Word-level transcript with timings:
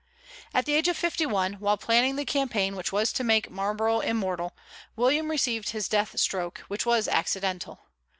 At 0.51 0.65
the 0.65 0.73
age 0.73 0.87
of 0.87 0.97
fifty 0.97 1.27
one, 1.27 1.53
while 1.59 1.77
planning 1.77 2.15
the 2.15 2.25
campaign 2.25 2.75
which 2.75 2.91
was 2.91 3.13
to 3.13 3.23
make 3.23 3.51
Marlborough 3.51 3.99
immortal, 3.99 4.57
William 4.95 5.29
received 5.29 5.69
his 5.69 5.87
death 5.87 6.19
stroke, 6.19 6.57
which 6.67 6.87
was 6.87 7.07
accidental. 7.07 7.81